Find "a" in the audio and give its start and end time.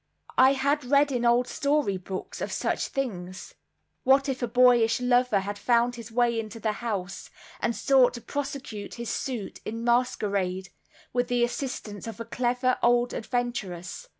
4.41-4.47, 12.19-12.25